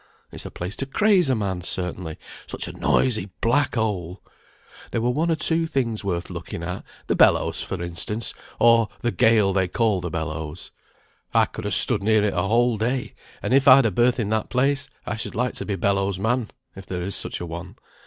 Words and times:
It's 0.31 0.47
a 0.47 0.49
place 0.49 0.75
to 0.77 0.87
craze 0.87 1.29
a 1.29 1.35
man, 1.35 1.61
certainly; 1.61 2.17
such 2.47 2.67
a 2.67 2.71
noisy 2.71 3.29
black 3.39 3.75
hole! 3.75 4.23
There 4.89 4.99
were 4.99 5.11
one 5.11 5.29
or 5.29 5.35
two 5.35 5.67
things 5.67 6.03
worth 6.03 6.31
looking 6.31 6.63
at, 6.63 6.83
the 7.05 7.15
bellows 7.15 7.61
for 7.61 7.79
instance, 7.79 8.33
or 8.59 8.89
the 9.01 9.11
gale 9.11 9.53
they 9.53 9.67
called 9.67 10.05
a 10.05 10.09
bellows. 10.09 10.71
I 11.35 11.45
could 11.45 11.65
ha' 11.65 11.69
stood 11.71 12.01
near 12.01 12.23
it 12.23 12.33
a 12.33 12.41
whole 12.41 12.79
day; 12.79 13.13
and 13.43 13.53
if 13.53 13.67
I'd 13.67 13.85
a 13.85 13.91
berth 13.91 14.19
in 14.19 14.29
that 14.29 14.49
place, 14.49 14.89
I 15.05 15.17
should 15.17 15.35
like 15.35 15.53
to 15.53 15.67
be 15.67 15.75
bellows 15.75 16.17
man, 16.17 16.49
if 16.75 16.87
there 16.87 17.03
is 17.03 17.15
such 17.15 17.39
a 17.39 17.45
one. 17.45 17.75